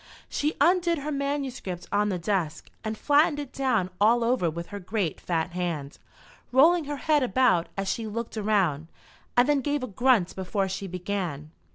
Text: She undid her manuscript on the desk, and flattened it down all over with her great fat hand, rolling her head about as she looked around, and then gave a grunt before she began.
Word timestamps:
She 0.27 0.55
undid 0.59 0.97
her 0.97 1.11
manuscript 1.11 1.85
on 1.91 2.09
the 2.09 2.17
desk, 2.17 2.71
and 2.83 2.97
flattened 2.97 3.37
it 3.37 3.53
down 3.53 3.91
all 4.01 4.23
over 4.23 4.49
with 4.49 4.69
her 4.69 4.79
great 4.79 5.21
fat 5.21 5.51
hand, 5.51 5.99
rolling 6.51 6.85
her 6.85 6.97
head 6.97 7.21
about 7.21 7.69
as 7.77 7.87
she 7.87 8.07
looked 8.07 8.35
around, 8.35 8.87
and 9.37 9.47
then 9.47 9.61
gave 9.61 9.83
a 9.83 9.87
grunt 9.87 10.35
before 10.35 10.67
she 10.67 10.87
began. 10.87 11.51